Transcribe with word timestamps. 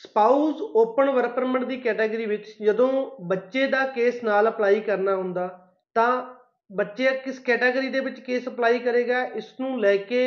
Spouse 0.00 0.60
open 0.76 1.10
work 1.10 1.34
permit 1.34 1.64
ਦੀ 1.64 1.76
category 1.76 2.26
ਵਿੱਚ 2.26 2.46
ਜਦੋਂ 2.62 2.90
ਬੱਚੇ 3.28 3.66
ਦਾ 3.66 3.84
ਕੇਸ 3.86 4.22
ਨਾਲ 4.24 4.48
ਅਪਲਾਈ 4.48 4.80
ਕਰਨਾ 4.80 5.14
ਹੁੰਦਾ, 5.16 5.48
ਤਾਂ 5.96 6.22
ਬੱਚੇ 6.70 7.10
ਕਿਸ 7.24 7.38
ਕੈਟਾਗਰੀ 7.38 7.88
ਦੇ 7.88 8.00
ਵਿੱਚ 8.00 8.20
ਕੇਸ 8.20 8.48
ਅਪਲਾਈ 8.48 8.78
ਕਰੇਗਾ 8.78 9.22
ਇਸ 9.36 9.52
ਨੂੰ 9.60 9.80
ਲੈ 9.80 9.96
ਕੇ 9.96 10.22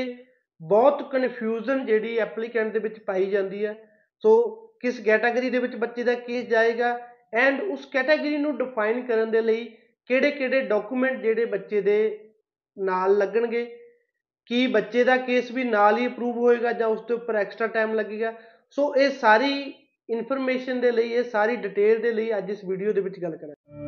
ਬਹੁਤ 0.62 1.02
ਕਨਫਿਊਜ਼ਨ 1.12 1.86
ਜਿਹੜੀ 1.86 2.18
ਐਪਲੀਕੈਂਟ 2.18 2.72
ਦੇ 2.74 2.80
ਵਿੱਚ 2.80 3.00
ਪਾਈ 3.00 3.26
ਜਾਂਦੀ 3.26 3.66
ਹੈ। 3.66 3.76
ਸੋ 4.24 4.36
ਕਿਸ 4.82 5.00
ਕੈਟਾਗਰੀ 5.00 5.50
ਦੇ 5.50 5.60
ਵਿੱਚ 5.60 5.76
ਬੱਚੇ 5.76 6.04
ਦਾ 6.04 6.14
ਕੇਸ 6.16 6.46
ਜਾਏਗਾ 6.48 6.98
ਐਂਡ 7.36 7.62
ਉਸ 7.64 7.86
ਕੈਟਾਗਰੀ 7.86 8.38
ਨੂੰ 8.38 8.58
ਡਿਫਾਈਨ 8.58 9.02
ਕਰਨ 9.08 9.32
ਦੇ 9.32 9.42
ਲਈ 9.42 9.64
ਕਿਹੜੇ 10.10 10.32
ਕਿਹੜੇ 10.32 10.62
ਡਾਕੂਮੈਂਟ 10.62 11.22
ਜਿਹੜੇ 11.22 11.46
ਬੱਚੇ 11.46 11.82
ਦੇ 11.82 11.98
ਨਾਲ 12.78 13.18
ਲੱਗਣਗੇ, 13.18 13.66
ਕੀ 14.50 14.66
ਬੱਚੇ 14.68 15.04
ਦਾ 15.04 15.16
ਕੇਸ 15.18 15.52
ਵੀ 15.52 15.64
ਨਾਲ 15.64 15.98
ਹੀ 15.98 16.08
ਅਪਰੂਵ 16.08 16.38
ਹੋਏਗਾ 16.38 16.72
ਜਾਂ 16.72 16.88
ਉਸ 16.88 17.02
ਦੇ 17.02 17.14
ਉੱਪਰ 17.14 17.36
ਐਕਸਟਰਾ 17.36 17.68
ਟਾਈਮ 17.68 17.94
ਲੱਗੇਗਾ। 17.94 18.34
ਸੋ 18.78 18.96
ਇਹ 18.96 19.10
ਸਾਰੀ 19.10 19.74
ਇਨਫੋਰਮੇਸ਼ਨ 20.10 20.80
ਦੇ 20.82 20.92
ਲਈ, 20.92 21.10
ਇਹ 21.10 21.24
ਸਾਰੀ 21.24 21.56
ਡਿਟੇਲ 21.56 22.00
ਦੇ 22.02 22.12
ਲਈ 22.12 22.38
ਅੱਜ 22.38 22.50
ਇਸ 22.52 22.64
ਵੀਡੀਓ 22.66 22.94
ਦੇ 22.94 23.02
ਵਿੱਚ 23.02 23.20
ਗੱਲ 23.20 23.36
ਕਰਾਂਗੇ। 23.38 23.82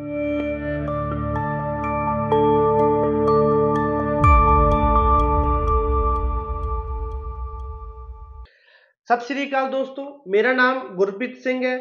ਸਤਿ 9.09 9.25
ਸ਼੍ਰੀ 9.25 9.47
ਅਕਾਲ 9.49 9.69
ਦੋਸਤੋ, 9.71 10.23
ਮੇਰਾ 10.27 10.53
ਨਾਮ 10.53 10.87
ਗੁਰਪ੍ਰੀਤ 10.95 11.37
ਸਿੰਘ 11.37 11.63
ਹੈ। 11.65 11.77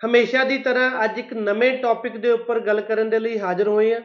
ਹਮੇਸ਼ਾ 0.00 0.44
ਦੀ 0.44 0.58
ਤਰ੍ਹਾਂ 0.58 1.04
ਅੱਜ 1.04 1.18
ਇੱਕ 1.18 1.34
ਨਵੇਂ 1.34 1.72
ਟੌਪਿਕ 1.78 2.16
ਦੇ 2.16 2.30
ਉੱਪਰ 2.30 2.60
ਗੱਲ 2.60 2.80
ਕਰਨ 2.80 3.10
ਦੇ 3.10 3.18
ਲਈ 3.18 3.38
ਹਾਜ਼ਰ 3.38 3.68
ਹੋਏ 3.68 3.94
ਹਾਂ। 3.94 4.00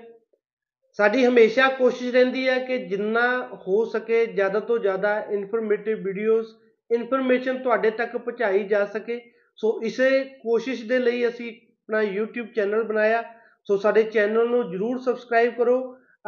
ਸਾਡੀ 0.99 1.26
ਹਮੇਸ਼ਾ 1.26 1.68
ਕੋਸ਼ਿਸ਼ 1.70 2.13
ਰਹਿੰਦੀ 2.16 2.48
ਹੈ 2.48 2.60
ਕਿ 2.60 2.77
ਜਿੰਨਾ 2.77 3.26
ਹੋ 3.68 3.86
ਸਕੇ, 3.86 4.26
ਜ਼ਿਆਦਾ 4.26 4.60
ਤੋਂ 4.60 4.80
ਜ਼ਿਆਦਾ 4.80 5.20
ਇਨਫੋਰਮੇਟਿਵ 5.20 6.04
ਵੀਡੀਓਜ਼ 6.04 6.48
ਇਨਫੋਰਮੇਸ਼ਨ 6.92 7.58
ਤੁਹਾਡੇ 7.58 7.90
ਤੱਕ 7.90 8.18
ਪਹੁੰਚਾਈ 8.18 8.64
ਜਾ 8.64 8.86
ਸਕੇ। 8.86 9.20
ਸੋ 9.56 9.80
ਇਸੇ 9.86 10.10
ਕੋਸ਼ਿਸ਼ 10.42 10.84
ਦੇ 10.86 11.00
ਲਈ 11.00 11.28
ਅਸੀਂ 11.28 11.50
ਆਪਣਾ 11.50 12.02
YouTube 12.02 12.54
ਚੈਨਲ 12.55 12.84
ਬਣਾਇਆ। 12.84 13.24
ਸੋ 13.68 13.77
ਸਾਡੇ 13.77 14.04
ਚੈਨਲ 14.04 14.50
ਨੂੰ 14.50 14.72
ਜਰੂਰ 14.72 15.00
ਸਬਸਕ੍ਰਾਈਬ 15.00 15.54
ਕਰੋ। 15.54 15.77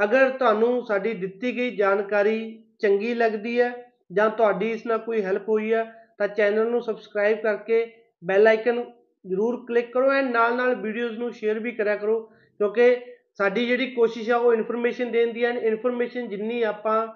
ਅਗਰ 0.03 0.29
ਤੁਹਾਨੂੰ 0.29 0.85
ਸਾਡੀ 0.85 1.13
ਦਿੱਤੀ 1.13 1.55
ਗਈ 1.57 1.75
ਜਾਣਕਾਰੀ 1.75 2.37
ਚੰਗੀ 2.79 3.13
ਲੱਗਦੀ 3.13 3.59
ਹੈ 3.61 3.71
ਜਾਂ 4.11 4.29
ਤੁਹਾਡੀ 4.29 4.71
ਇਸ 4.71 4.85
ਨਾਲ 4.85 4.97
ਕੋਈ 4.97 5.21
ਹੈਲਪ 5.21 5.49
ਹੋਈ 5.49 5.73
ਹੈ, 5.73 5.83
ਤਾਂ 6.17 6.27
ਚੈਨਲ 6.27 6.69
ਨੂੰ 6.69 6.81
ਸਬਸਕ੍ਰਾਈਬ 6.81 7.37
ਕਰਕੇ 7.37 7.85
ਬੈਲ 8.23 8.47
ਆਈਕਨ 8.47 8.83
ਜਰੂਰ 9.25 9.65
ਕਲਿੱਕ 9.67 9.91
ਕਰੋ 9.93 10.11
ਐਂਡ 10.11 10.31
ਨਾਲ 10.31 10.55
ਨਾਲ 10.55 10.75
ਵੀਡੀਓਜ਼ 10.75 11.17
ਨੂੰ 11.19 11.31
ਸ਼ੇਅਰ 11.33 11.59
ਵੀ 11.59 11.71
ਕਰਿਆ 11.71 11.95
ਕਰੋ। 11.95 12.19
ਕਿਉਂਕਿ 12.59 12.95
ਸਾਡੀ 13.37 13.65
ਜਿਹੜੀ 13.65 13.87
ਕੋਸ਼ਿਸ਼ 13.91 14.29
ਆ 14.29 14.37
ਉਹ 14.37 14.53
ਇਨਫੋਰਮੇਸ਼ਨ 14.53 15.11
ਦੇਣ 15.11 15.33
ਦੀ 15.33 15.45
ਹੈ। 15.45 15.49
ਇਨਫੋਰਮੇਸ਼ਨ 15.49 16.27
ਜਿੰਨੀ 16.29 16.61
ਆਪਾਂ 16.63 17.07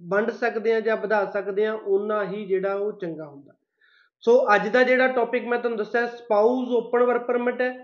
ਵੰਡ 0.00 0.30
ਸਕਦੇ 0.30 0.74
ਆ 0.74 0.80
ਜਾਂ 0.80 0.96
ਵਧਾ 0.96 1.24
ਸਕਦੇ 1.24 1.66
ਆ 1.66 1.72
ਉਨਾ 1.72 2.22
ਹੀ 2.24 2.44
ਜਿਹੜਾ 2.46 2.74
ਉਹ 2.74 2.92
ਚੰਗਾ 2.92 3.24
ਹੁੰਦਾ। 3.24 3.52
ਸੋ 4.24 4.46
ਅੱਜ 4.54 4.68
ਦਾ 4.68 4.82
ਜਿਹੜਾ 4.82 5.06
ਟੌਪਿਕ 5.08 5.44
ਮੈਂ 5.44 5.58
ਤੁਹਾਨੂੰ 5.58 5.78
ਦੱਸਿਆ 5.78 6.06
ਸਪਾਊਸ 6.06 6.68
ਓਪਨ 6.76 7.02
ਵਰਕ 7.02 7.26
ਪਰਮਿਟ 7.26 7.60
ਹੈ। 7.60 7.74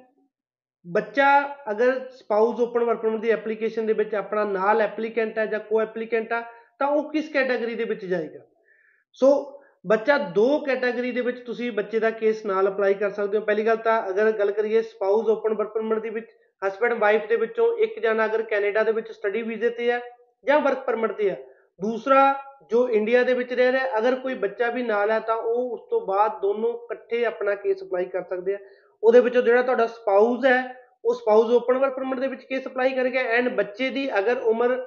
ਬੱਚਾ 0.87 1.27
ਅਗਰ 1.71 1.99
ਸਪਾਊਸ 2.09 2.61
ਓਪਨ 2.61 2.85
ਵਰਕ 2.85 3.01
ਪਰਮਿਟ 3.01 3.21
ਦੀ 3.21 3.31
ਐਪਲੀਕੇਸ਼ਨ 3.31 3.87
ਦੇ 3.87 3.93
ਵਿੱਚ 3.93 4.15
ਆਪਣਾ 4.15 4.45
ਨਾਲ 4.45 4.81
ਐਪਲੀਕੈਂਟ 4.81 5.39
ਹੈ 5.39 5.47
ਜਾਂ 5.47 5.61
ਕੋ 5.61 5.81
ਐਪਲੀਕੈਂਟ 5.81 6.33
ਆ, 6.33 6.41
ਤਾਂ 6.79 6.89
ਉਹ 6.89 7.11
ਕਿਸ 7.13 7.29
ਕੈਟਾਗਰੀ 7.29 7.75
ਦੇ 7.75 7.85
ਵਿੱਚ 7.85 8.05
ਜਾਏਗਾ? 8.05 8.41
ਸੋ 9.13 9.61
ਬੱਚਾ 9.87 10.17
ਦੋ 10.19 10.59
ਕੈਟਾਗਰੀ 10.59 11.13
ਦੇ 11.13 11.21
ਵਿੱਚ 11.21 11.39
ਤੁਸੀਂ 11.39 11.71
ਬੱਚੇ 11.73 11.99
ਦਾ 11.99 12.11
ਕੇਸ 12.11 12.45
ਨਾਲ 12.47 12.69
ਅਪਲਾਈ 12.69 12.95
ਕਰ 12.95 13.11
ਸਕਦੇ 13.11 13.39
ਹੋ। 13.39 13.45
ਪਹਿਲੀ 13.45 13.67
ਗੱਲ 13.67 13.77
ਤਾਂ 13.77 14.03
ਅਗਰ 14.11 14.31
ਗੱਲ 14.33 14.51
ਕਰੀਏ 14.51 14.83
ਸਪਾਊਸ 14.83 15.29
ਓਪਨ 15.29 15.55
ਵਰਕ 15.55 15.73
ਪਰਮਿਟ 15.75 15.99
ਦੇ 15.99 16.11
ਵਿੱਚ 16.11 16.27
ਹਸਬੰਡ 16.63 16.93
ਵਾਈਫ 16.93 17.27
ਦੇ 17.29 17.37
ਵਿੱਚੋਂ 17.37 17.73
ਇੱਕ 17.79 17.99
ਜਣਾ 17.99 18.25
ਅਗਰ 18.25 18.43
ਕੈਨੇਡਾ 18.43 18.83
ਦੇ 18.83 18.93
ਵਿੱਚ 18.93 19.11
ਸਟੱਡੀ 19.13 19.43
ਵੀਜ਼ੇ 19.43 19.71
ਤੇ 19.71 19.91
ਹੈ 19.91 20.01
ਜਾਂ 20.45 20.61
ਵਰਕ 20.61 20.85
ਪਰਮਿਟ 20.85 21.13
ਤੇ 21.13 21.31
ਹੈ 21.31 21.37
ਦੂਸਰਾ, 21.81 22.35
ਜੋ 22.71 22.89
ਇੰਡੀਆ 22.89 23.23
ਦੇ 23.23 23.35
ਵਿੱਚ 23.35 23.53
ਰਹਿ 23.53 23.73
ਰਿਹਾ, 23.73 23.99
ਅਗਰ 23.99 24.15
ਕੋਈ 24.15 24.35
ਬੱਚਾ 24.35 24.71
ਵੀ 24.71 24.83
ਨਾਲ 24.83 25.11
ਹੈ, 25.11 25.21
ਤਾਂ 25.21 25.37
ਉਹ 25.37 25.71
ਉਸ 25.71 25.81
ਤੋਂ 25.91 26.01
ਬਾਅਦ 26.01 26.41
ਦੋਨੋਂ 26.43 26.75
ਇਕੱਠੇ 26.75 27.25
ਆਪਣਾ 27.25 27.55
ਕੇਸ 27.55 27.83
ਅਪਲਾਈ 27.83 28.05
ਕਰ 28.05 28.23
ਸਕਦੇ 28.23 28.55
ਆ। 28.55 28.59
ਉਹਦੇ 29.03 29.21
ਵਿੱਚੋਂ 29.21 29.43
ਜਿਹੜਾ 29.43 29.63
ਤੁਹਾਡਾ 29.63 29.87
ਸਪਾਊਸ 29.87 30.45
ਹੈ, 30.45 30.77
ਉਹ 31.05 31.15
ਸਪਾਊਸ 31.15 31.51
ਓਪਨ 31.51 31.79
ਵਰਕ 31.79 31.95
ਪਰਮਿਟ 31.97 32.21
ਦੇ 32.21 32.27
ਵਿੱਚ 32.27 32.45
ਕੇਸ 32.45 32.67
ਅਪਲਾਈ 32.67 32.91
ਕਰੇਗਾ 32.91 33.21
ਐਂਡ 33.21 33.49
ਬੱਚੇ 33.49 33.91
ਦੀ 33.91 34.09
ਅਗਰ 34.19 34.39
ਉਮਰ 34.43 34.87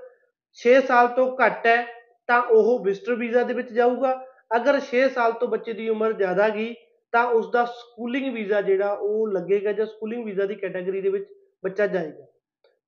6 0.58 0.80
ਸਾਲ 0.82 1.08
ਤੋਂ 1.08 1.38
ਘੱਟ 1.38 1.68
ਹੈ, 1.68 1.86
ਤਾਂ 2.28 2.42
ਉਹ 2.42 2.84
ਵਿਜ਼ਟਰ 2.84 3.16
ਵੀਜ਼ਾ 3.16 3.44
ਦੇ 3.44 3.54
ਵਿੱਚ 3.54 3.72
ਜਾਊਗਾ। 3.74 4.26
ਅਗਰ 4.56 4.80
6 4.80 5.08
ਸਾਲ 5.10 5.32
ਤੋਂ 5.32 5.48
ਬੱਚੇ 5.48 5.74
ਦੀ 5.74 5.90
ਉਮਰ 5.90 6.14
ਜ਼ਿਆਦਾ 6.14 6.50
ਗਈ, 6.50 6.74
ਤਾਂ 7.14 7.26
ਉਸ 7.26 7.52
ਦਾ 7.52 7.66
ਸਕੂਲਿੰਗ 7.66 8.34
ਵੀਜ਼ਾ 8.34 8.62
ਜਿਹੜਾ, 8.62 8.94
ਉਹ 8.94 9.28
ਲੱਗੇਗਾ 9.28 9.72
ਜਾਂ 9.72 9.86
ਸਕੂਲਿੰਗ 9.86 10.26
ਵੀਜ਼ਾ 10.26 10.46
ਦੀ 10.46 10.56
ਕੈਟਾਗਰੀ 10.56 11.02
ਦੇ 11.02 11.10
ਵਿੱਚ 11.10 11.26
ਬੱਚਾ 11.64 11.88
ਜਾਏਗਾ। 11.88 12.26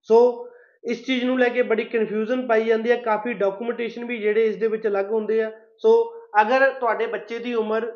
ਸੋ 0.09 0.47
ਇਸ 0.87 1.05
ਚੀਜ਼ 1.05 1.23
ਨੂੰ 1.25 1.39
ਲੈ 1.39 1.47
ਕੇ 1.49 1.61
ਬੜੀ 1.61 1.83
ਕਨਫਿਊਜ਼ਨ 1.83 2.47
ਪਾਈ 2.47 2.63
ਜਾਂਦੀ 2.63 2.91
ਹੈ, 2.91 2.95
ਕਾਫੀ 2.95 3.33
ਡਾਕੂਮੈਂਟੇਸ਼ਨ 3.33 4.05
ਵੀ 4.05 4.17
ਜਿਹੜੇ 4.17 4.45
ਇਸ 4.45 4.55
ਦੇ 4.55 4.67
ਵਿੱਚ 4.67 4.87
ਅਲੱਗ 4.87 5.11
ਹੁੰਦੇ 5.11 5.41
ਆ। 5.41 5.51
ਸੋ 5.77 5.91
ਅਗਰ 6.41 6.69
ਤੁਹਾਡੇ 6.71 7.07
ਬੱਚੇ 7.07 7.39
ਦੀ 7.39 7.53
ਉਮਰ 7.53 7.91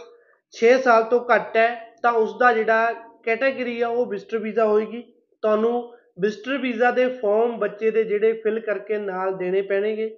6 0.53 0.73
ਸਾਲ 0.83 1.03
ਤੋਂ 1.03 1.19
ਘੱਟ 1.25 1.57
ਹੈ, 1.57 1.69
ਤਾਂ 2.03 2.11
ਉਸ 2.11 2.37
ਦਾ 2.39 2.51
ਜਿਹੜਾ 2.53 2.93
ਕੈਟਾਗਰੀ 3.23 3.81
ਆ, 3.81 3.87
ਉਹ 3.87 4.05
ਵਿਜ਼ਟਰ 4.05 4.37
ਵੀਜ਼ਾ 4.37 4.65
ਹੋਏਗੀ। 4.65 5.01
ਤੁਹਾਨੂੰ 5.43 5.93
ਵਿਜ਼ਟਰ 6.19 6.57
ਵੀਜ਼ਾ 6.57 6.91
ਦੇ 6.91 7.07
ਫਾਰਮ 7.07 7.57
ਬੱਚੇ 7.59 7.91
ਦੇ 7.91 8.03
ਜਿਹੜੇ 8.03 8.33
ਫਿਲ 8.33 8.59
ਕਰਕੇ 8.59 8.97
ਨਾਲ 8.97 9.35
ਦੇਣੇ 9.37 9.61
ਪੈਣਗੇ। 9.61 10.09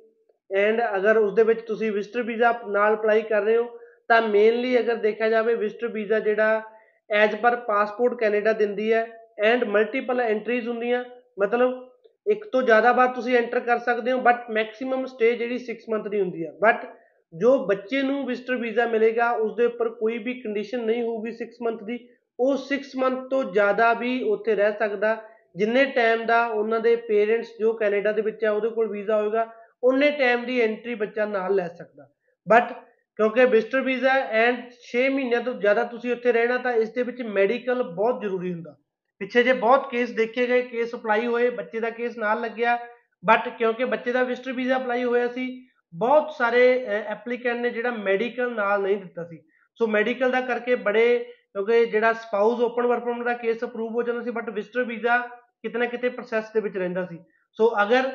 ਐਂਡ 0.51 0.81
ਅਗਰ 0.97 1.17
ਉਸ 1.17 1.33
ਦੇ 1.33 1.43
ਵਿੱਚ 1.43 1.61
ਤੁਸੀਂ 1.61 1.91
ਵਿਜ਼ਟਰ 1.91 2.21
ਵੀਜ਼ਾ 2.21 2.53
ਨਾਲ 2.67 2.93
ਅਪਲਾਈ 2.93 3.21
ਕਰ 3.21 3.41
ਰਹੇ 3.41 3.57
ਹੋ, 3.57 3.79
ਤਾਂ 4.07 4.21
ਮੇਨਲੀ 4.21 4.77
ਅਗਰ 4.79 4.95
ਦੇਖਿਆ 4.95 5.29
ਜਾਵੇ 5.29 5.55
ਵਿਜ਼ਟਰ 5.55 5.87
ਵੀਜ਼ਾ 5.87 6.19
ਜਿਹੜਾ 6.19 6.61
ਐਜ਼ 7.09 7.35
ਪਰ 7.35 7.55
ਪਾਸਪੋਰਟ 7.67 8.19
ਕੈਨੇਡਾ 8.19 8.53
ਦਿੰਦੀ 8.53 8.91
ਹੈ 8.93 9.07
ਐਂਡ 9.43 9.63
ਮਲਟੀਪਲ 9.63 10.21
ਐਂਟਰੀਜ਼ 10.21 10.67
ਹੁੰਦੀਆਂ। 10.67 11.03
ਮਤਲਬ 11.39 11.92
ਇੱਕ 12.27 12.45
ਤੋਂ 12.51 12.61
ਜ਼ਿਆਦਾ 12.61 12.91
ਵਾਰ 12.91 13.07
ਤੁਸੀਂ 13.07 13.37
ਐਂਟਰ 13.37 13.59
ਕਰ 13.59 13.79
ਸਕਦੇ 13.79 14.11
ਹੋ 14.11 14.19
ਬਟ 14.21 14.49
ਮੈਕਸਿਮਮ 14.51 15.05
ਸਟੇ 15.05 15.31
ਜਿਹੜੀ 15.35 15.59
6 15.65 15.89
ਮੰਥ 15.89 16.07
ਦੀ 16.07 16.19
ਹੁੰਦੀ 16.21 16.45
ਹੈ 16.45 16.51
ਬਟ 16.61 16.85
ਜੋ 17.33 17.57
ਬੱਚੇ 17.65 18.01
ਨੂੰ 18.01 18.25
ਵਿਜ਼ਟਰ 18.25 18.55
ਵੀਜ਼ਾ 18.55 18.85
ਮਿਲੇਗਾ 18.87 19.29
ਉਸ 19.31 19.55
ਦੇ 19.55 19.65
ਉੱਪਰ 19.65 19.89
ਕੋਈ 19.89 20.17
ਵੀ 20.17 20.33
ਕੰਡੀਸ਼ਨ 20.33 20.83
ਨਹੀਂ 20.85 21.03
ਹੋਊਗੀ 21.03 21.31
6 21.31 21.61
ਮੰਥ 21.61 21.83
ਦੀ, 21.83 21.97
ਉਹ 22.39 22.57
6 22.57 22.91
ਮੰਥ 22.95 23.29
ਤੋਂ 23.29 23.43
ਜ਼ਿਆਦਾ 23.51 23.93
ਵੀ 23.93 24.11
ਉੱਥੇ 24.23 24.55
ਰਹਿ 24.55 24.73
ਸਕਦਾ। 24.73 25.13
ਜਿੰਨੇ 25.55 25.85
ਟਾਈਮ 25.85 26.25
ਦਾ 26.25 26.45
ਉਹਨਾਂ 26.47 26.79
ਦੇ 26.79 26.95
ਪੇਰੈਂਟਸ 27.07 27.49
ਜੋ 27.59 27.73
ਕੈਨੇਡਾ 27.73 28.11
ਦੇ 28.11 28.21
ਵਿੱਚ 28.21 28.43
ਹੈ 28.43 28.51
ਉਹਦੇ 28.51 28.69
ਕੋਲ 28.69 28.87
ਵੀਜ਼ਾ 28.87 29.21
ਹੋਏਗਾ, 29.21 29.47
ਉਹਨੇ 29.83 30.11
ਟਾਈਮ 30.11 30.45
ਦੀ 30.45 30.59
ਐਂਟਰੀ 30.61 30.95
ਬੱਚਾ 30.95 31.25
ਨਾਲ 31.25 31.55
ਲੈ 31.55 31.67
ਸਕਦਾ। 31.67 32.09
ਬਟ 32.47 32.71
ਕਿਉਂਕਿ 33.19 33.45
ਵਿਜ਼ਟਰ 33.45 33.81
ਵੀਜ਼ਾ 33.81 34.13
ਐਂਡ 34.43 34.61
6 34.77 35.09
ਮਹੀਨਿਆਂ 35.09 35.41
ਤੋਂ 35.41 35.53
ਜ਼ਿਆਦਾ 35.53 35.83
ਤੁਸੀਂ 35.83 36.11
ਉੱਥੇ 36.11 36.31
ਰਹਿਣਾ, 36.31 36.57
ਤਾਂ 36.57 36.73
ਇਸ 36.73 36.89
ਦੇ 36.89 37.03
ਵਿੱਚ 37.03 37.21
ਮੈਡੀਕਲ 37.21 37.83
ਬਹੁਤ 37.83 38.21
ਜ਼ਰੂਰੀ 38.21 38.53
ਹੁੰਦਾ। 38.53 38.75
ਪਿੱਛੇ 39.23 39.41
ਜੇ 39.43 39.53
ਬਹੁਤ 39.53 39.89
ਕੇਸ 39.89 40.09
ਦੇਖੇ 40.11 40.45
ਗਏ 40.47 40.61
ਕੇਸ 40.61 40.93
ਅਪਲਾਈ 40.95 41.25
ਹੋਏ, 41.25 41.49
ਬੱਚੇ 41.49 41.79
ਦਾ 41.79 41.89
ਕੇਸ 41.89 42.17
ਨਾਲ 42.17 42.41
ਲੱਗਿਆ 42.41 42.77
ਬਟ 43.23 43.47
ਕਿਉਂਕਿ 43.49 43.85
ਬੱਚੇ 43.85 44.11
ਦਾ 44.11 44.23
ਵਿਜ਼ਟਰ 44.23 44.51
ਵੀਜ਼ਾ 44.53 44.77
ਅਪਲਾਈ 44.77 45.03
ਹੋਇਆ 45.03 45.27
ਸੀ, 45.27 45.45
ਬਹੁਤ 45.93 46.31
ਸਾਰੇ 46.37 46.63
ਐਪਲੀਕੈਂਟ 46.87 47.59
ਨੇ 47.59 47.69
ਜਿਹੜਾ 47.69 47.91
ਮੈਡੀਕਲ 47.91 48.53
ਨਾਲ 48.55 48.81
ਨਹੀਂ 48.81 48.97
ਦਿੱਤਾ 48.97 49.23
ਸੀ। 49.23 49.39
ਸੋ 49.79 49.87
ਮੈਡੀਕਲ 49.87 50.31
ਦਾ 50.31 50.41
ਕਰਕੇ 50.41 50.75
ਬੜੇ, 50.75 51.17
ਕਿਉਂਕਿ 51.53 51.85
ਜਿਹੜਾ 51.85 52.11
ਸਪਾਊਸ 52.13 52.59
ਓਪਨ 52.61 52.87
ਵਰਕ 52.87 53.03
ਪਰਮਿਟ 53.03 53.25
ਦਾ 53.25 53.33
ਕੇਸ 53.33 53.63
ਅਪਰੂਵ 53.63 53.93
ਹੋ 53.95 54.03
ਜਾਂਦਾ 54.03 54.23
ਸੀ 54.23 54.31
ਬਟ 54.31 54.49
ਵਿਜ਼ਟਰ 54.49 54.83
ਵੀਜ਼ਾ 54.83 55.17
ਕਿਤੇ 55.17 55.79
ਨਾ 55.79 55.85
ਕਿਤੇ 55.85 56.09
ਪ੍ਰੋਸੈਸ 56.09 56.51
ਦੇ 56.53 56.59
ਵਿੱਚ 56.59 56.77
ਰਹਿੰਦਾ 56.77 57.05
ਸੀ। 57.05 57.17
ਸੋ 57.59 57.71
ਅਗਰ 57.83 58.09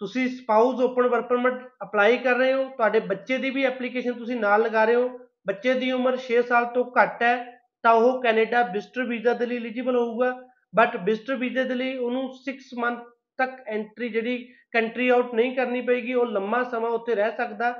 ਤੁਸੀਂ 0.00 0.28
spouse 0.28 0.80
open 0.80 1.06
work 1.08 1.28
permit 1.28 1.54
apply 1.82 2.16
ਕਰ 2.18 2.36
ਰਹੇ 2.36 2.52
ਹੋ, 2.52 2.64
ਤੁਹਾਡੇ 2.76 3.00
ਬੱਚੇ 3.00 3.38
ਦੀ 3.38 3.50
ਵੀ 3.50 3.64
ਐਪਲੀਕੇਸ਼ਨ 3.64 4.12
ਤੁਸੀਂ 4.12 4.36
ਨਾਲ 4.36 4.62
ਲਗਾ 4.62 4.84
ਰਹੇ 4.84 4.94
ਹੋ, 4.94 5.08
ਬੱਚੇ 5.46 5.74
ਦੀ 5.74 5.90
ਉਮਰ 5.92 6.16
6 6.18 6.40
ਸਾਲ 6.48 6.64
ਤੋਂ 6.74 6.84
ਘੱਟ 6.92 7.22
ਹੈ 7.22 7.34
ਤਾਂ 7.84 7.92
ਉਹ 7.94 8.22
ਕੈਨੇਡਾ 8.22 8.62
ਵਿਜ਼ਟਰ 8.72 9.04
ਵੀਜ਼ਾ 9.04 9.32
ਦੇ 9.34 9.46
ਲਈ 9.46 9.56
ਐਲੀਜੀਬਲ 9.56 9.96
ਹੋਊਗਾ 9.96 10.30
ਬਟ 10.74 10.96
ਵਿਜ਼ਟਰ 11.04 11.36
ਵੀਜ਼ੇ 11.36 11.64
ਦੇ 11.64 11.74
ਲਈ 11.74 11.96
ਉਹਨੂੰ 11.96 12.22
6 12.42 12.54
ਮੰਥ 12.78 13.02
ਤੱਕ 13.38 13.60
ਐਂਟਰੀ 13.68 14.08
ਜਿਹੜੀ 14.08 14.36
ਕੰਟਰੀ 14.72 15.08
ਆਊਟ 15.08 15.34
ਨਹੀਂ 15.34 15.54
ਕਰਨੀ 15.56 15.80
ਪਏਗੀ, 15.80 16.14
ਉਹ 16.14 16.26
ਲੰਮਾ 16.26 16.62
ਸਮਾਂ 16.70 16.90
ਉੱਥੇ 16.90 17.14
ਰਹਿ 17.14 17.32
ਸਕਦਾ 17.36 17.74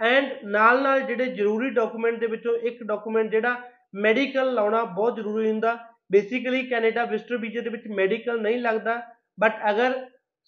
ਐਂਡ 0.00 0.44
ਨਾਲ 0.46 0.82
ਨਾਲ 0.82 1.00
ਜਿਹੜੇ 1.00 1.26
ਜ਼ਰੂਰੀ 1.32 1.70
ਡਾਕੂਮੈਂਟ 1.70 2.18
ਦੇ 2.20 2.26
ਵਿੱਚੋਂ 2.26 2.54
ਇੱਕ 2.70 2.82
ਡਾਕੂਮੈਂਟ 2.84 3.30
ਜਿਹੜਾ 3.30 3.56
ਮੈਡੀਕਲ 4.06 4.52
ਲਾਉਣਾ 4.54 4.82
ਬਹੁਤ 4.84 5.16
ਜ਼ਰੂਰੀ 5.16 5.50
ਹੁੰਦਾ 5.50 5.76
ਬੇਸਿਕਲੀ 6.12 6.62
ਕੈਨੇਡਾ 6.68 7.04
ਵਿਜ਼ਟਰ 7.04 7.36
ਵੀਜ਼ੇ 7.36 7.60
ਦੇ 7.60 7.70
ਵਿੱਚ 7.70 7.86
ਮੈਡੀਕਲ 7.96 8.40
ਨਹੀਂ 8.40 8.58
ਲੱਗਦਾ 8.58 9.00
ਬਟ 9.38 9.60
ਅਗਰ 9.70 9.98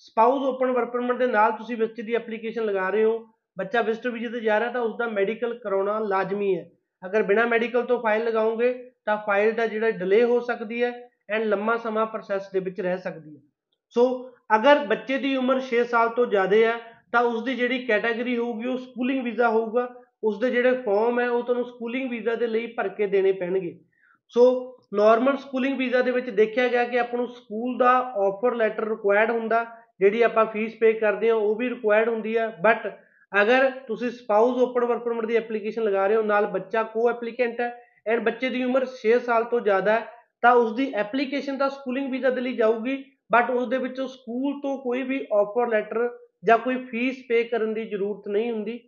ਸਪਾਊਸ 0.06 0.42
ਓਪਨ 0.44 0.70
ਵਰਕ 0.70 0.90
ਪਰਮਿਟ 0.92 1.18
ਦੇ 1.18 1.26
ਨਾਲ 1.26 1.52
ਤੁਸੀਂ 1.52 1.76
ਬੱਚੇ 1.76 2.02
ਦੀ 2.02 2.14
ਐਪਲੀਕੇਸ਼ਨ 2.14 2.64
ਲਗਾ 2.64 2.88
ਰਹੇ 2.90 3.04
ਹੋ, 3.04 3.18
ਬੱਚਾ 3.56 3.82
ਵਿਜ਼ਟਰ 3.82 4.10
ਵੀਜ਼ੇ 4.10 4.28
ਤੇ 4.28 4.40
ਜਾ 4.40 4.58
ਰਿਹਾ 4.60 4.70
ਤਾਂ 4.70 4.80
ਉਸ 4.80 4.96
ਦਾ 4.98 5.06
ਮੈਡੀਕਲ 5.08 5.58
ਕਰਾਉਣਾ 5.58 5.98
ਲਾਜ਼ਮੀ 5.98 6.56
ਹੈ। 6.56 6.64
ਅਗਰ 7.06 7.22
ਬਿਨਾ 7.22 7.46
ਮੈਡੀਕਲ 7.46 7.82
ਤੋਂ 7.82 8.02
ਫਾਈਲ 8.02 8.24
ਲਗਾਉਂਗੇ 8.24 8.90
ਤਾਂ 9.04 9.16
ਫਾਈਲ 9.16 9.52
ਦਾ 9.52 9.66
ਜਿਹੜਾ 9.66 9.90
ਡਿਲੇ 9.90 10.22
ਹੋ 10.22 10.40
ਸਕਦੀ 10.40 10.82
ਹੈ 10.82 11.08
ਐਂਡ 11.30 11.44
ਲੰਮਾ 11.44 11.76
ਸਮਾਂ 11.76 12.06
ਪ੍ਰੋਸੈਸ 12.06 12.50
ਦੇ 12.52 12.60
ਵਿੱਚ 12.60 12.80
ਰਹਿ 12.80 12.98
ਸਕਦੀ 12.98 13.36
ਹੈ। 13.36 13.40
ਸੋ 13.88 14.30
ਅਗਰ 14.56 14.78
ਬੱਚੇ 14.78 15.18
ਦੀ 15.18 15.36
ਉਮਰ 15.36 15.60
6 15.60 15.84
ਸਾਲ 15.84 16.08
ਤੋਂ 16.08 16.26
ਜ਼ਿਆਦਾ 16.26 16.56
ਹੈ, 16.56 16.78
ਤਾਂ 17.12 17.20
ਉਸ 17.20 17.44
ਦੀ 17.44 17.54
ਜਿਹੜੀ 17.54 17.86
ਕੈਟਾਗਰੀ 17.86 18.38
ਹੋਊਗੀ, 18.38 18.68
ਉਹ 18.68 18.78
ਸਕੂਲਿੰਗ 18.78 19.24
ਵੀਜ਼ਾ 19.24 19.48
ਹੋਊਗਾ। 19.48 19.94
ਉਸ 20.24 20.38
ਦੇ 20.38 20.50
ਜਿਹੜੇ 20.50 20.72
ਫਾਰਮ 20.72 21.20
ਹੈ, 21.20 21.30
ਉਹ 21.30 21.42
ਤੁਹਾਨੂੰ 21.42 21.64
ਸਕੂਲਿੰਗ 21.64 22.10
ਵੀਜ਼ਾ 22.10 22.34
ਦੇ 22.34 22.46
ਲਈ 22.46 22.66
ਭਰ 22.66 22.88
ਕੇ 22.88 23.06
ਦੇਣੇ 23.06 23.32
ਪੈਣਗੇ। 23.32 23.80
ਸੋ 24.28 24.76
ਨਾਰਮਲ 24.94 25.36
ਸਕੂਲਿੰਗ 25.36 25.78
ਵੀਜ਼ਾ 25.78 26.02
ਦੇ 26.02 26.10
ਵਿੱਚ 26.10 26.30
ਦੇਖਿਆ 26.30 26.68
ਗਿਆ 26.68 26.84
ਕਿ 26.84 26.98
ਆਪਾਂ 26.98 27.18
ਨੂੰ 27.18 27.28
ਸਕੂਲ 27.28 27.78
ਦਾ 27.78 27.98
ਆਫਰ 27.98 28.54
ਲੈਟਰ 28.54 28.88
ਰਿਕੁਆਇਰਡ 28.88 29.30
ਹੁੰਦਾ, 29.30 29.66
ਜਿਹੜੀ 30.00 30.22
ਆਪਾਂ 30.22 30.46
ਫੀਸ 30.46 30.74
ਪੇ 30.80 30.92
ਕਰਦੇ 30.92 31.28
ਹਾਂ, 31.28 31.36
ਉਹ 31.36 31.56
ਵੀ 31.56 31.68
ਰਿਕੁਆਇਰਡ 31.68 32.08
ਹੁੰਦੀ 32.08 32.38
ਹੈ। 32.38 32.48
ਬਟ 32.48 32.98
ਅਗਰ 33.40 33.70
ਤੁਸੀਂ 33.86 34.10
ਸਪਾਊਸ 34.10 34.58
ਓਪਨ 34.62 34.84
ਵਰਕ 34.84 35.02
ਪਰਮਿਟ 35.04 35.26
ਦੀ 35.26 35.36
ਐਪਲੀਕੇਸ਼ਨ 35.36 35.82
ਲਗਾ 35.82 36.06
ਰਹੇ 36.06 36.16
ਹੋ, 36.16 36.22
ਨਾਲ 36.22 36.46
ਬੱਚਾ 36.46 36.82
ਕੋ 36.82 37.08
ਐਪਲੀਕੈਂਟ 37.10 37.60
ਹੈ 37.60 37.72
ਐਂਡ 38.08 38.20
ਬੱਚੇ 38.20 38.48
ਦੀ 38.48 38.62
ਉਮਰ 38.64 38.86
6 38.86 39.18
ਸਾਲ 39.26 39.44
ਤੋਂ 39.44 39.60
ਜ਼ਿਆਦਾ 39.60 39.92
ਹੈ, 39.92 40.06
ਤਾਂ 40.42 40.52
ਉਸ 40.54 40.72
ਦੀ 40.76 40.92
ਐਪਲੀਕੇਸ਼ਨ 40.94 41.58
ਤਾਂ 41.58 41.68
ਸਕੂਲਿੰਗ 41.70 42.10
ਵੀਜ਼ਾ 42.10 42.30
ਦੇ 42.30 42.40
ਲਈ 42.40 42.52
ਜਾਊਗੀ 42.56 42.96
ਬਟ 43.32 43.50
ਉਸ 43.50 43.68
ਦੇ 43.68 43.78
ਵਿੱਚੋਂ 43.78 44.06
ਸਕੂਲ 44.08 44.60
ਤੋਂ 44.62 44.76
ਕੋਈ 44.78 45.02
ਵੀ 45.02 45.20
ਆਫਰ 45.32 45.68
ਲੈਟਰ 45.68 46.08
ਜਾਂ 46.44 46.58
ਕੋਈ 46.58 46.76
ਫੀਸ 46.86 47.22
ਪੇ 47.28 47.42
ਕਰਨ 47.44 47.72
ਦੀ 47.74 47.84
ਜ਼ਰੂਰਤ 47.84 48.28
ਨਹੀਂ 48.28 48.50
ਹੁੰਦੀ। 48.52 48.78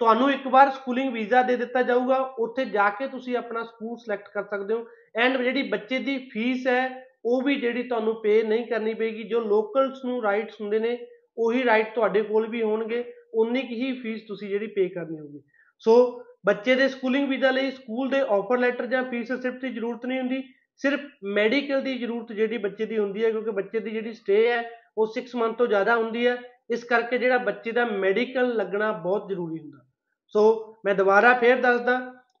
ਤੁਹਾਨੂੰ 0.00 0.30
ਇੱਕ 0.30 0.46
ਵਾਰ 0.48 0.70
ਸਕੂਲਿੰਗ 0.70 1.12
ਵੀਜ਼ਾ 1.12 1.42
ਦੇ 1.42 1.56
ਦਿੱਤਾ 1.56 1.82
ਜਾਊਗਾ, 1.82 2.18
ਉੱਥੇ 2.38 2.64
ਜਾ 2.64 2.88
ਕੇ 2.90 3.06
ਤੁਸੀਂ 3.06 3.36
ਆਪਣਾ 3.36 3.62
ਸਕੂਲ 3.62 3.96
ਸਿਲੈਕਟ 3.98 4.28
ਕਰ 4.28 4.44
ਸਕਦੇ 4.44 4.74
ਹੋ 4.74 4.86
ਐਂਡ 5.16 5.36
ਜਿਹੜੀ 5.36 5.62
ਬੱਚੇ 5.62 5.98
ਦੀ 5.98 6.16
ਫੀਸ 6.32 6.66
ਹੈ, 6.66 7.04
ਉਹ 7.24 7.42
ਵੀ 7.42 7.54
ਜਿਹੜੀ 7.56 7.82
ਤੁਹਾਨੂੰ 7.82 8.14
ਪੇ 8.22 8.42
ਨਹੀਂ 8.42 8.66
ਕਰਨੀ 8.66 8.94
ਪਏਗੀ, 8.94 9.22
ਜੋ 9.22 9.40
ਲੋਕਲਸ 9.40 10.04
ਨੂੰ 10.04 10.22
ਰਾਈਟਸ 10.22 10.60
ਹੁੰਦੇ 10.60 10.78
ਨੇ, 10.78 10.98
ਉਹੀ 11.38 11.64
ਰਾਈਟ 11.64 11.94
ਤੁਹਾਡੇ 11.94 12.22
ਕੋਲ 12.22 12.46
ਵੀ 12.46 12.62
ਹੋਣਗੇ। 12.62 13.04
ਉਨੀ 13.34 13.62
ਕੁ 13.62 13.74
ਹੀ 13.74 13.92
ਫੀਸ 13.92 14.22
ਤੁਸੀਂ 14.22 14.48
ਜਿਹੜੀ 14.48 14.66
ਪੇ 14.66 14.88
ਕਰਨੀ 14.88 15.18
ਹੋਊਗੀ। 15.18 15.42
ਸੋ 15.82 16.24
ਬੱਚੇ 16.46 16.74
ਦੇ 16.74 16.88
ਸਕੂਲਿੰਗ 16.88 17.28
ਵੀਜ਼ਾ 17.28 17.50
ਲਈ 17.50 17.70
ਸਕੂਲ 17.70 18.08
ਦੇ 18.10 18.20
ਆਫਰ 18.30 18.58
ਲੈਟਰ 18.58 18.86
ਜਾਂ 18.86 19.02
ਫੀਸ 19.04 19.30
ਰਿਸਿਪਟ 19.30 19.60
ਦੀ 19.60 19.68
ਜ਼ਰੂਰਤ 19.68 20.06
ਨਹੀਂ 20.06 20.18
ਹੁੰਦੀ, 20.18 20.42
ਸਿਰਫ 20.80 21.00
ਮੈਡੀਕਲ 21.24 21.80
ਦੀ 21.80 21.94
ਜ਼ਰੂਰਤ 21.98 22.32
ਜਿਹੜੀ 22.32 22.58
ਬੱਚੇ 22.58 22.86
ਦੀ 22.86 22.98
ਹੁੰਦੀ 22.98 23.24
ਹੈ, 23.24 23.30
ਕਿਉਂਕਿ 23.30 23.50
ਬੱਚੇ 23.50 23.80
ਦੀ 23.80 23.90
ਜਿਹੜੀ 23.90 24.12
ਸਟੇ 24.12 24.48
ਹੈ, 24.48 24.62
ਉਹ 24.98 25.06
6 25.06 25.34
ਮੰਥ 25.36 25.56
ਤੋਂ 25.58 25.66
ਜ਼ਿਆਦਾ 25.66 25.96
ਹੁੰਦੀ 25.96 26.26
ਹੈ। 26.26 26.36
ਇਸ 26.70 26.84
ਕਰਕੇ 26.84 27.18
ਜਿਹੜਾ 27.18 27.38
ਬੱਚੇ 27.38 27.72
ਦਾ 27.72 27.84
ਮੈਡੀਕਲ 27.84 28.54
ਲੱਗਣਾ 28.56 28.90
ਬਹੁਤ 28.92 29.28
ਜ਼ਰੂਰੀ 29.28 29.58
ਹੁੰਦਾ। 29.58 29.78
ਸੋ 30.34 30.42
ਮੈਂ 30.84 30.94
ਦੁਬਾਰਾ 30.94 31.32
ਫੇਰ 31.34 31.60
ਦੱਸਦਾ, 31.60 31.98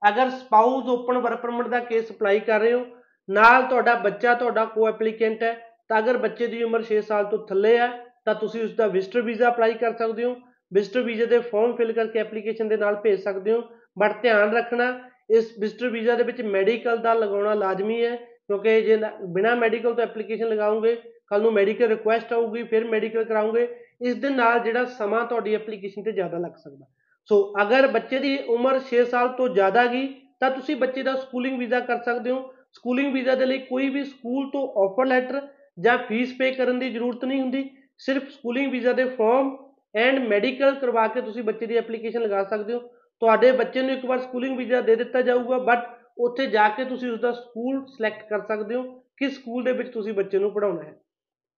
ਅਗਰ 0.08 0.30
ਸਪਾਊਸ 0.30 0.88
ਓਪਨ 0.88 1.18
ਵਰਕ 1.18 1.40
ਪਰਮਿਟ 1.40 1.68
ਦਾ 1.68 1.80
ਕੇਸ 1.80 2.10
ਅਪਲਾਈ 2.10 2.40
ਕਰ 2.40 2.60
ਰਹੇ 2.60 2.72
ਹੋ, 2.72 2.84
ਨਾਲ 3.28 3.62
ਤੁਹਾਡਾ 3.62 3.94
ਬੱਚਾ 3.94 4.34
ਤੁਹਾਡਾ 4.34 4.64
ਕੋ 4.64 4.88
ਐਪਲੀਕੈਂਟ 4.88 5.42
ਹੈ, 5.42 5.52
ਤਾਂ 5.88 5.98
ਅਗਰ 5.98 6.16
ਬੱਚੇ 6.18 6.46
ਦੀ 6.46 6.62
ਉਮਰ 6.62 6.82
6 6.82 7.00
ਸਾਲ 7.02 7.24
ਤੋਂ 7.24 7.38
ਥੱਲੇ 7.46 7.76
ਹੈ, 7.78 7.88
ਤਾਂ 8.24 8.34
ਤੁਸੀਂ 8.34 8.62
ਉਸ 8.64 8.74
ਦਾ 8.74 8.86
ਵਿਜ਼ਟਰ 8.86 9.22
ਵੀਜ਼ਾ 9.22 9.48
ਅਪਲਾਈ 9.48 9.74
ਕਰ 9.74 9.92
ਸਕਦੇ 9.92 10.24
ਹੋ। 10.24 10.34
ਵਿਜ਼ਟਰ 10.74 11.02
ਵੀਜ਼ੇ 11.02 11.26
ਦੇ 11.26 11.38
ਫਾਰਮ 11.40 11.74
ਫਿਲ 11.76 11.92
ਕਰਕੇ 11.92 12.18
ਐਪਲੀਕੇਸ਼ਨ 12.18 12.68
ਦੇ 12.68 12.76
ਨਾਲ 12.76 12.94
ਭੇਜ 12.96 13.20
ਸਕਦੇ 13.20 13.52
ਹੋ। 13.52 13.62
ਬਟ 13.98 14.20
ਧਿਆਨ 14.22 14.54
ਰੱਖਣਾ, 14.56 14.86
ਇਸ 15.30 15.52
ਵਿਜ਼ਟਰ 15.60 15.88
ਵੀਜ਼ਾ 15.88 16.14
ਦੇ 16.14 16.24
ਵਿੱਚ 16.24 16.40
ਮੈਡੀਕਲ 16.42 16.96
ਦਾ 16.96 17.14
ਲਗਾਉਣਾ 17.14 17.54
ਲਾਜ਼ਮੀ 17.54 18.04
ਹੈ, 18.04 18.14
ਕਿਉਂਕਿ 18.46 18.80
ਜੇ 18.82 18.96
ਬਿਨਾ 19.34 19.54
ਮੈਡੀਕਲ 19.54 19.94
ਤੋਂ 19.94 20.04
ਐਪਲੀਕੇਸ਼ਨ 20.04 20.48
ਲਗਾਉਂਗੇ 20.48 20.96
ਕੱਲ 21.28 21.42
ਨੂੰ 21.42 21.52
ਮੈਡੀਕਲ 21.52 21.88
ਰਿਕੁਐਸਟ 21.88 22.32
ਆਊਗੀ, 22.32 22.62
ਫਿਰ 22.62 22.84
ਮੈਡੀਕਲ 22.84 23.24
ਕਰਾਉਂਗੇ 23.24 23.68
ਇਸ 24.02 24.14
ਦੇ 24.16 24.28
ਨਾਲ 24.30 24.58
ਜਿਹੜਾ 24.60 24.84
ਸਮਾਂ 24.98 25.24
ਤੁਹਾਡੀ 25.26 25.54
ਐਪਲੀਕੇਸ਼ਨ 25.54 26.02
ਤੇ 26.02 26.12
ਜ਼ਿਆਦਾ 26.12 26.38
ਲੱਗ 26.38 26.56
ਸਕਦਾ। 26.56 26.86
ਸੋ 27.28 27.36
ਅਗਰ 27.62 27.86
ਬੱਚੇ 27.86 28.18
ਦੀ 28.18 28.36
ਉਮਰ 28.48 28.80
6 28.80 29.04
ਸਾਲ 29.04 29.28
ਤੋਂ 29.36 29.48
ਜ਼ਿਆਦਾ 29.48 29.86
ਗਈ 29.86 30.06
ਤਾਂ 30.40 30.50
ਤੁਸੀਂ 30.50 30.76
ਬੱਚੇ 30.76 31.02
ਦਾ 31.02 31.14
ਸਕੂਲਿੰਗ 31.16 31.58
ਵੀਜ਼ਾ 31.58 31.80
ਕਰ 31.80 32.02
ਸਕਦੇ 32.02 32.30
ਹੋ। 32.30 32.40
ਸਕੂਲਿੰਗ 32.72 33.12
ਵੀਜ਼ਾ 33.14 33.34
ਦੇ 33.34 33.46
ਲਈ 33.46 33.58
ਕੋਈ 33.60 33.88
ਵੀ 33.88 34.04
ਸਕੂਲ 34.04 34.50
ਤੋਂ 34.50 34.66
ਆਫਰ 34.84 35.06
ਲੈਟਰ 35.06 35.40
ਜਾਂ 35.80 35.96
ਫੀਸ 36.08 36.32
ਪੇ 36.38 36.50
ਕਰਨ 36.52 36.78
ਦੀ 36.78 36.90
ਜ਼ਰੂਰਤ 36.90 37.24
ਨਹੀਂ 37.24 37.40
ਹੁੰਦੀ। 37.40 37.68
ਸਿਰਫ 37.98 38.28
ਸਕੂਲਿੰਗ 38.30 38.70
ਵੀਜ਼ਾ 38.72 38.92
ਦੇ 38.92 39.04
ਫਾਰਮ 39.10 39.56
ਐਂਡ 39.94 40.18
ਮੈਡੀਕਲ 40.18 40.74
ਕਰਵਾ 40.74 41.06
ਕੇ 41.08 41.20
ਤੁਸੀਂ 41.20 41.42
ਬੱਚੇ 41.42 41.66
ਦੀ 41.66 41.76
ਐਪਲੀਕੇਸ਼ਨ 41.76 42.22
ਲਗਾ 42.22 42.42
ਸਕਦੇ 42.44 42.74
ਹੋ। 42.74 42.78
ਤੁਹਾਡੇ 43.22 43.52
ਬੱਚੇ 43.52 43.82
ਨੂੰ 43.82 43.90
ਇੱਕ 43.90 44.04
ਵਾਰ 44.06 44.18
ਸਕੂਲਿੰਗ 44.18 44.56
ਵੀਜ਼ਾ 44.58 44.80
ਦੇ 44.80 44.96
ਦਿੱਤਾ 44.96 45.22
ਜਾਊਗਾ 45.22 45.58
ਬਟ 45.58 45.86
ਉੱਥੇ 46.18 46.46
ਜਾ 46.46 46.68
ਕੇ 46.68 46.84
ਤੁਸੀਂ 46.84 47.10
ਉਸ 47.10 47.20
ਦਾ 47.20 47.32
ਸਕੂਲ 47.32 47.84
ਸਿਲੈਕਟ 47.86 48.28
ਕਰ 48.28 48.40
ਸਕਦੇ 48.40 48.74
ਹੋ 48.74 48.82
ਕਿਸ 49.16 49.34
ਸਕੂਲ 49.34 49.64
ਦੇ 49.64 49.72
ਵਿੱਚ 49.72 49.92
ਤੁਸੀਂ 49.92 50.12
ਬੱਚੇ 50.12 50.38
ਨੂੰ 50.38 50.52
ਪੜਾਉਣਾ 50.52 50.82
ਹੈ। 50.82 50.94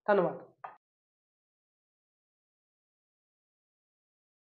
ਧੰਨਵਾਦ। 0.06 0.45